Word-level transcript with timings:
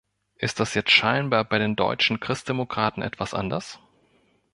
Ist 0.35 0.59
das 0.59 0.73
jetzt 0.73 0.89
scheinbar 0.89 1.45
bei 1.45 1.59
den 1.59 1.75
deutschen 1.75 2.19
Christdemokraten 2.19 3.03
etwas 3.03 3.35
anders? 3.35 3.77